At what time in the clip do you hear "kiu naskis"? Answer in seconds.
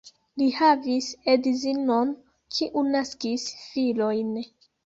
2.57-3.47